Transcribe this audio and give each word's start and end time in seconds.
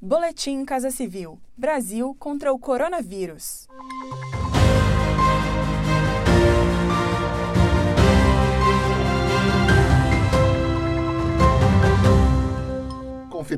Boletim 0.00 0.64
Casa 0.64 0.92
Civil: 0.92 1.40
Brasil 1.56 2.14
contra 2.20 2.52
o 2.52 2.58
coronavírus. 2.58 3.66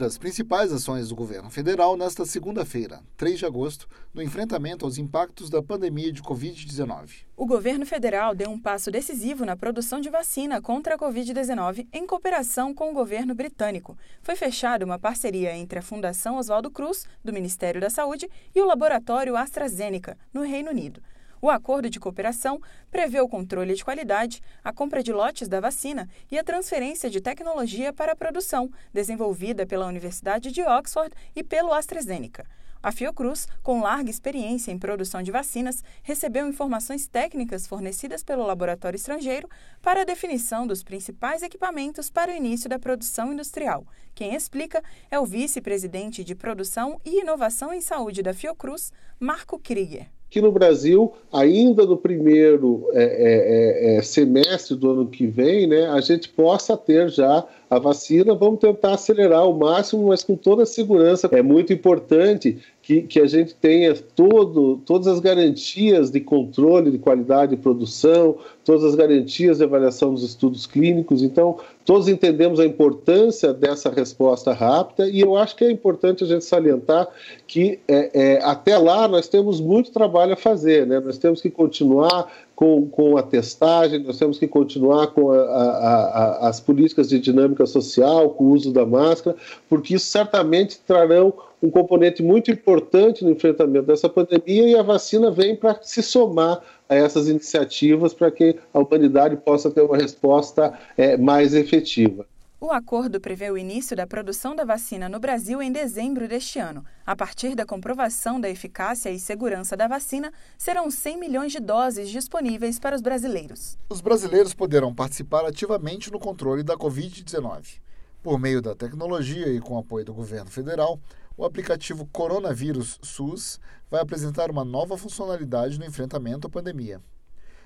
Confira 0.00 0.06
as 0.06 0.16
principais 0.16 0.72
ações 0.72 1.10
do 1.10 1.14
governo 1.14 1.50
federal 1.50 1.94
nesta 1.94 2.24
segunda-feira, 2.24 3.02
3 3.18 3.38
de 3.38 3.44
agosto, 3.44 3.86
no 4.14 4.22
enfrentamento 4.22 4.86
aos 4.86 4.96
impactos 4.96 5.50
da 5.50 5.62
pandemia 5.62 6.10
de 6.10 6.22
Covid-19. 6.22 7.26
O 7.36 7.44
governo 7.44 7.84
federal 7.84 8.34
deu 8.34 8.48
um 8.48 8.58
passo 8.58 8.90
decisivo 8.90 9.44
na 9.44 9.56
produção 9.56 10.00
de 10.00 10.08
vacina 10.08 10.58
contra 10.62 10.94
a 10.94 10.98
Covid-19 10.98 11.86
em 11.92 12.06
cooperação 12.06 12.72
com 12.72 12.90
o 12.90 12.94
governo 12.94 13.34
britânico. 13.34 13.94
Foi 14.22 14.36
fechada 14.36 14.86
uma 14.86 14.98
parceria 14.98 15.54
entre 15.54 15.78
a 15.78 15.82
Fundação 15.82 16.38
Oswaldo 16.38 16.70
Cruz, 16.70 17.04
do 17.22 17.30
Ministério 17.30 17.78
da 17.78 17.90
Saúde, 17.90 18.26
e 18.54 18.62
o 18.62 18.66
laboratório 18.66 19.36
AstraZeneca, 19.36 20.16
no 20.32 20.40
Reino 20.40 20.70
Unido. 20.70 21.02
O 21.42 21.48
acordo 21.48 21.88
de 21.88 21.98
cooperação 21.98 22.60
prevê 22.90 23.18
o 23.20 23.28
controle 23.28 23.74
de 23.74 23.82
qualidade, 23.82 24.42
a 24.62 24.72
compra 24.72 25.02
de 25.02 25.10
lotes 25.10 25.48
da 25.48 25.58
vacina 25.58 26.06
e 26.30 26.38
a 26.38 26.44
transferência 26.44 27.08
de 27.08 27.20
tecnologia 27.20 27.94
para 27.94 28.12
a 28.12 28.16
produção, 28.16 28.70
desenvolvida 28.92 29.66
pela 29.66 29.86
Universidade 29.86 30.52
de 30.52 30.62
Oxford 30.62 31.14
e 31.34 31.42
pelo 31.42 31.72
AstraZeneca. 31.72 32.44
A 32.82 32.92
Fiocruz, 32.92 33.46
com 33.62 33.80
larga 33.80 34.10
experiência 34.10 34.70
em 34.70 34.78
produção 34.78 35.22
de 35.22 35.30
vacinas, 35.30 35.82
recebeu 36.02 36.46
informações 36.46 37.06
técnicas 37.06 37.66
fornecidas 37.66 38.22
pelo 38.22 38.46
laboratório 38.46 38.96
estrangeiro 38.96 39.48
para 39.82 40.00
a 40.00 40.04
definição 40.04 40.66
dos 40.66 40.82
principais 40.82 41.42
equipamentos 41.42 42.10
para 42.10 42.32
o 42.32 42.34
início 42.34 42.68
da 42.70 42.78
produção 42.78 43.32
industrial. 43.32 43.86
Quem 44.14 44.34
explica 44.34 44.82
é 45.10 45.18
o 45.18 45.26
vice-presidente 45.26 46.24
de 46.24 46.34
Produção 46.34 46.98
e 47.04 47.20
Inovação 47.20 47.72
em 47.72 47.82
Saúde 47.82 48.22
da 48.22 48.32
Fiocruz, 48.32 48.92
Marco 49.18 49.58
Krieger 49.58 50.08
que 50.30 50.40
no 50.40 50.52
Brasil, 50.52 51.12
ainda 51.32 51.84
no 51.84 51.96
primeiro 51.96 52.88
é, 52.92 53.02
é, 53.02 53.94
é, 53.94 53.96
é, 53.96 54.02
semestre 54.02 54.76
do 54.76 54.90
ano 54.90 55.06
que 55.06 55.26
vem, 55.26 55.66
né, 55.66 55.88
a 55.88 56.00
gente 56.00 56.28
possa 56.28 56.76
ter 56.76 57.10
já 57.10 57.44
a 57.68 57.78
vacina. 57.80 58.32
Vamos 58.34 58.60
tentar 58.60 58.94
acelerar 58.94 59.40
ao 59.40 59.52
máximo, 59.52 60.06
mas 60.06 60.22
com 60.22 60.36
toda 60.36 60.62
a 60.62 60.66
segurança. 60.66 61.28
É 61.32 61.42
muito 61.42 61.72
importante 61.72 62.58
que, 62.90 63.02
que 63.02 63.20
a 63.20 63.26
gente 63.26 63.54
tenha 63.54 63.94
todo, 63.94 64.78
todas 64.84 65.06
as 65.06 65.20
garantias 65.20 66.10
de 66.10 66.18
controle 66.18 66.90
de 66.90 66.98
qualidade 66.98 67.54
de 67.54 67.62
produção, 67.62 68.36
todas 68.64 68.82
as 68.82 68.96
garantias 68.96 69.58
de 69.58 69.64
avaliação 69.64 70.12
dos 70.12 70.24
estudos 70.24 70.66
clínicos. 70.66 71.22
Então, 71.22 71.56
todos 71.84 72.08
entendemos 72.08 72.58
a 72.58 72.66
importância 72.66 73.54
dessa 73.54 73.90
resposta 73.90 74.52
rápida 74.52 75.08
e 75.08 75.20
eu 75.20 75.36
acho 75.36 75.54
que 75.54 75.64
é 75.64 75.70
importante 75.70 76.24
a 76.24 76.26
gente 76.26 76.44
salientar 76.44 77.06
que 77.46 77.78
é, 77.86 78.10
é, 78.12 78.44
até 78.44 78.76
lá 78.76 79.06
nós 79.06 79.28
temos 79.28 79.60
muito 79.60 79.92
trabalho 79.92 80.32
a 80.32 80.36
fazer, 80.36 80.84
né? 80.84 80.98
Nós 80.98 81.16
temos 81.16 81.40
que 81.40 81.48
continuar 81.48 82.28
com, 82.60 82.86
com 82.90 83.16
a 83.16 83.22
testagem, 83.22 84.00
nós 84.00 84.18
temos 84.18 84.38
que 84.38 84.46
continuar 84.46 85.06
com 85.06 85.32
a, 85.32 85.40
a, 85.40 86.04
a, 86.44 86.48
as 86.50 86.60
políticas 86.60 87.08
de 87.08 87.18
dinâmica 87.18 87.64
social, 87.64 88.28
com 88.28 88.44
o 88.44 88.50
uso 88.50 88.70
da 88.70 88.84
máscara, 88.84 89.34
porque 89.66 89.94
isso 89.94 90.04
certamente 90.04 90.78
trarão 90.86 91.32
um 91.62 91.70
componente 91.70 92.22
muito 92.22 92.50
importante 92.50 93.24
no 93.24 93.30
enfrentamento 93.30 93.86
dessa 93.86 94.10
pandemia 94.10 94.68
e 94.68 94.76
a 94.76 94.82
vacina 94.82 95.30
vem 95.30 95.56
para 95.56 95.78
se 95.80 96.02
somar 96.02 96.60
a 96.86 96.94
essas 96.94 97.28
iniciativas 97.28 98.12
para 98.12 98.30
que 98.30 98.54
a 98.74 98.78
humanidade 98.78 99.36
possa 99.38 99.70
ter 99.70 99.80
uma 99.80 99.96
resposta 99.96 100.78
é, 100.98 101.16
mais 101.16 101.54
efetiva. 101.54 102.26
O 102.62 102.72
acordo 102.72 103.18
prevê 103.18 103.50
o 103.50 103.56
início 103.56 103.96
da 103.96 104.06
produção 104.06 104.54
da 104.54 104.66
vacina 104.66 105.08
no 105.08 105.18
Brasil 105.18 105.62
em 105.62 105.72
dezembro 105.72 106.28
deste 106.28 106.58
ano. 106.58 106.84
A 107.06 107.16
partir 107.16 107.54
da 107.54 107.64
comprovação 107.64 108.38
da 108.38 108.50
eficácia 108.50 109.08
e 109.10 109.18
segurança 109.18 109.74
da 109.74 109.88
vacina, 109.88 110.30
serão 110.58 110.90
100 110.90 111.18
milhões 111.18 111.52
de 111.52 111.58
doses 111.58 112.10
disponíveis 112.10 112.78
para 112.78 112.94
os 112.94 113.00
brasileiros. 113.00 113.78
Os 113.88 114.02
brasileiros 114.02 114.52
poderão 114.52 114.94
participar 114.94 115.46
ativamente 115.46 116.12
no 116.12 116.18
controle 116.18 116.62
da 116.62 116.76
Covid-19. 116.76 117.80
Por 118.22 118.38
meio 118.38 118.60
da 118.60 118.74
tecnologia 118.74 119.48
e 119.48 119.58
com 119.58 119.78
apoio 119.78 120.04
do 120.04 120.12
governo 120.12 120.50
federal, 120.50 121.00
o 121.38 121.46
aplicativo 121.46 122.06
Coronavírus 122.12 122.98
SUS 123.00 123.58
vai 123.90 124.02
apresentar 124.02 124.50
uma 124.50 124.66
nova 124.66 124.98
funcionalidade 124.98 125.78
no 125.78 125.86
enfrentamento 125.86 126.46
à 126.46 126.50
pandemia. 126.50 127.00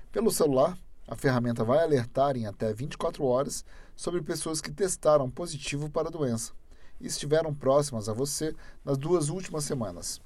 Pelo 0.09 0.31
celular, 0.31 0.77
a 1.07 1.15
ferramenta 1.15 1.63
vai 1.63 1.83
alertar 1.83 2.35
em 2.35 2.47
até 2.47 2.73
24 2.73 3.23
horas 3.23 3.63
sobre 3.95 4.21
pessoas 4.21 4.59
que 4.59 4.71
testaram 4.71 5.29
positivo 5.29 5.89
para 5.89 6.07
a 6.07 6.11
doença 6.11 6.51
e 6.99 7.05
estiveram 7.05 7.53
próximas 7.53 8.09
a 8.09 8.13
você 8.13 8.55
nas 8.83 8.97
duas 8.97 9.29
últimas 9.29 9.63
semanas. 9.65 10.19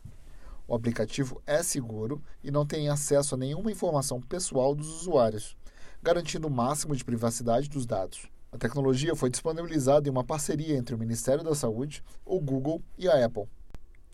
O 0.67 0.75
aplicativo 0.75 1.41
é 1.45 1.61
seguro 1.63 2.21
e 2.43 2.51
não 2.51 2.65
tem 2.65 2.89
acesso 2.89 3.35
a 3.35 3.37
nenhuma 3.37 3.71
informação 3.71 4.21
pessoal 4.21 4.73
dos 4.75 5.01
usuários, 5.01 5.57
garantindo 6.01 6.47
o 6.47 6.51
máximo 6.51 6.95
de 6.95 7.03
privacidade 7.03 7.69
dos 7.69 7.85
dados. 7.85 8.29
A 8.51 8.57
tecnologia 8.57 9.15
foi 9.15 9.29
disponibilizada 9.29 10.07
em 10.07 10.11
uma 10.11 10.23
parceria 10.23 10.77
entre 10.77 10.95
o 10.95 10.97
Ministério 10.97 11.43
da 11.43 11.53
Saúde, 11.53 12.03
o 12.25 12.39
Google 12.39 12.81
e 12.97 13.07
a 13.07 13.25
Apple. 13.25 13.47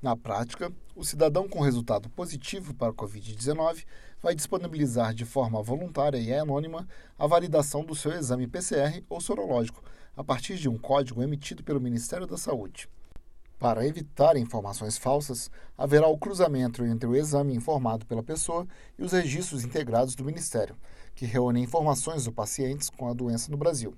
Na 0.06 0.16
prática, 0.16 0.72
o 0.96 1.04
cidadão 1.04 1.50
com 1.50 1.62
resultado 1.62 2.08
positivo 2.12 2.76
para 2.76 2.92
a 2.92 2.94
Covid-19 2.94 3.86
vai 4.22 4.36
disponibilizar 4.36 5.16
de 5.16 5.26
forma 5.26 5.64
voluntária 5.64 6.20
e 6.20 6.32
anônima 6.32 6.88
a 7.18 7.26
validação 7.26 7.84
do 7.84 7.96
seu 7.96 8.12
exame 8.12 8.46
PCR 8.46 9.04
ou 9.10 9.20
sorológico, 9.20 9.84
a 10.16 10.24
partir 10.24 10.58
de 10.58 10.70
um 10.70 10.78
código 10.78 11.24
emitido 11.24 11.64
pelo 11.64 11.82
Ministério 11.82 12.28
da 12.28 12.38
Saúde. 12.38 12.88
Para 13.58 13.88
evitar 13.88 14.38
informações 14.38 14.96
falsas, 14.96 15.50
haverá 15.76 16.08
o 16.08 16.20
cruzamento 16.20 16.86
entre 16.86 17.10
o 17.10 17.16
exame 17.16 17.56
informado 17.56 18.06
pela 18.06 18.22
pessoa 18.22 18.68
e 19.00 19.04
os 19.04 19.12
registros 19.12 19.66
integrados 19.66 20.14
do 20.14 20.24
Ministério, 20.24 20.76
que 21.16 21.26
reúnem 21.26 21.64
informações 21.64 22.26
dos 22.26 22.34
pacientes 22.36 22.92
com 22.92 23.10
a 23.10 23.14
doença 23.16 23.50
no 23.50 23.58
Brasil. 23.58 23.96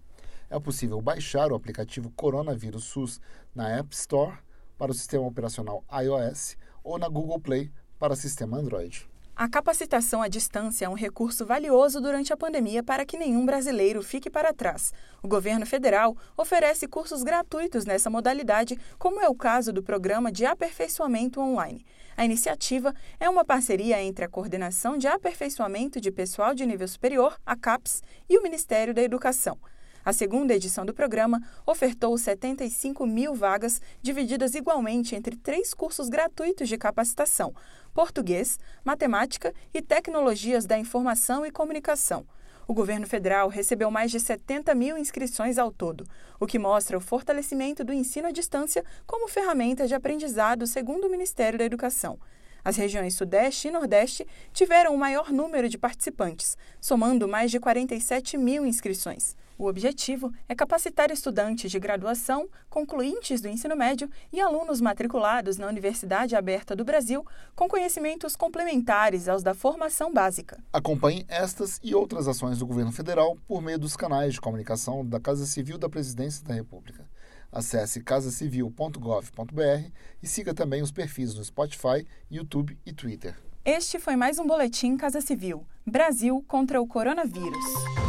É 0.50 0.58
possível 0.58 1.02
baixar 1.02 1.52
o 1.52 1.56
aplicativo 1.56 2.10
Coronavírus 2.12 2.86
SUS 2.86 3.20
na 3.54 3.70
App 3.72 3.94
Store 3.94 4.47
para 4.78 4.92
o 4.92 4.94
sistema 4.94 5.26
operacional 5.26 5.84
iOS 5.92 6.58
ou 6.84 6.98
na 6.98 7.10
Google 7.10 7.40
Play 7.40 7.72
para 8.00 8.16
sistema 8.16 8.58
Android. 8.58 9.08
A 9.40 9.48
capacitação 9.48 10.24
à 10.24 10.28
distância 10.28 10.86
é 10.86 10.90
um 10.90 10.96
recurso 10.96 11.46
valioso 11.46 12.02
durante 12.02 12.34
a 12.34 12.38
pandemia 12.38 12.82
para 12.82 13.06
que 13.06 13.20
nenhum 13.20 13.46
brasileiro 13.46 14.02
fique 14.02 14.32
para 14.32 14.52
trás. 14.52 14.92
O 15.22 15.28
governo 15.28 15.64
federal 15.64 16.18
oferece 16.36 16.88
cursos 16.88 17.22
gratuitos 17.22 17.86
nessa 17.86 18.10
modalidade, 18.10 18.80
como 18.98 19.22
é 19.22 19.30
o 19.30 19.36
caso 19.36 19.72
do 19.72 19.84
Programa 19.84 20.32
de 20.32 20.44
Aperfeiçoamento 20.44 21.40
Online. 21.40 21.86
A 22.18 22.26
iniciativa 22.26 22.96
é 23.20 23.30
uma 23.30 23.46
parceria 23.46 24.02
entre 24.02 24.26
a 24.26 24.28
Coordenação 24.28 24.98
de 24.98 25.06
Aperfeiçoamento 25.08 26.02
de 26.02 26.12
Pessoal 26.12 26.56
de 26.56 26.66
Nível 26.66 26.88
Superior, 26.88 27.38
a 27.46 27.56
CAPES, 27.56 28.02
e 28.28 28.40
o 28.40 28.42
Ministério 28.42 28.92
da 28.92 29.04
Educação. 29.04 29.60
A 30.08 30.14
segunda 30.14 30.56
edição 30.56 30.86
do 30.86 30.94
programa 30.94 31.42
ofertou 31.66 32.18
75 32.18 33.06
mil 33.06 33.36
vagas, 33.36 33.82
divididas 34.02 34.56
igualmente 34.56 35.14
entre 35.18 35.36
três 35.36 35.74
cursos 35.74 36.08
gratuitos 36.08 36.70
de 36.70 36.78
capacitação: 36.78 37.54
português, 37.94 38.58
matemática 38.86 39.54
e 39.74 39.82
tecnologias 39.82 40.66
da 40.66 40.80
informação 40.80 41.46
e 41.46 41.52
comunicação. 41.52 42.26
O 42.66 42.74
governo 42.74 43.06
federal 43.06 43.50
recebeu 43.50 43.92
mais 43.92 44.10
de 44.10 44.22
70 44.22 44.74
mil 44.76 44.98
inscrições 44.98 45.58
ao 45.58 45.74
todo, 45.74 46.06
o 46.40 46.48
que 46.48 46.58
mostra 46.58 46.98
o 46.98 47.02
fortalecimento 47.02 47.84
do 47.84 47.92
ensino 47.92 48.30
à 48.30 48.32
distância 48.32 48.86
como 49.06 49.28
ferramenta 49.28 49.86
de 49.86 49.94
aprendizado, 49.94 50.66
segundo 50.66 51.08
o 51.08 51.12
Ministério 51.12 51.60
da 51.60 51.66
Educação. 51.66 52.18
As 52.64 52.78
regiões 52.78 53.14
Sudeste 53.14 53.68
e 53.68 53.72
Nordeste 53.72 54.26
tiveram 54.54 54.96
o 54.96 54.98
maior 54.98 55.34
número 55.34 55.68
de 55.68 55.78
participantes, 55.78 56.58
somando 56.80 57.28
mais 57.28 57.52
de 57.52 57.60
47 57.60 58.38
mil 58.38 58.66
inscrições. 58.66 59.36
O 59.58 59.66
objetivo 59.66 60.32
é 60.48 60.54
capacitar 60.54 61.10
estudantes 61.10 61.72
de 61.72 61.80
graduação, 61.80 62.48
concluintes 62.70 63.42
do 63.42 63.48
ensino 63.48 63.76
médio 63.76 64.08
e 64.32 64.40
alunos 64.40 64.80
matriculados 64.80 65.58
na 65.58 65.68
Universidade 65.68 66.36
Aberta 66.36 66.76
do 66.76 66.86
Brasil 66.86 67.26
com 67.56 67.68
conhecimentos 67.68 68.36
complementares 68.36 69.28
aos 69.28 69.42
da 69.42 69.56
formação 69.56 70.14
básica. 70.14 70.64
Acompanhe 70.72 71.26
estas 71.28 71.80
e 71.84 71.96
outras 71.96 72.28
ações 72.28 72.60
do 72.60 72.68
governo 72.68 72.92
federal 72.92 73.36
por 73.48 73.60
meio 73.62 73.80
dos 73.80 73.96
canais 73.96 74.36
de 74.36 74.42
comunicação 74.42 75.04
da 75.04 75.20
Casa 75.20 75.48
Civil 75.48 75.80
da 75.80 75.90
Presidência 75.90 76.46
da 76.46 76.54
República. 76.54 77.10
Acesse 77.52 78.04
casacivil.gov.br 78.04 79.92
e 80.22 80.28
siga 80.28 80.54
também 80.54 80.84
os 80.84 80.92
perfis 80.92 81.34
no 81.34 81.44
Spotify, 81.44 82.06
YouTube 82.30 82.78
e 82.86 82.94
Twitter. 82.94 83.36
Este 83.66 83.98
foi 84.00 84.16
mais 84.16 84.38
um 84.38 84.46
boletim 84.46 84.96
Casa 84.96 85.20
Civil: 85.20 85.66
Brasil 85.86 86.44
contra 86.48 86.80
o 86.80 86.88
coronavírus. 86.88 88.07